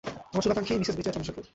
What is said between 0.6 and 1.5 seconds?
Mrs Bijoya Chandrashekhar.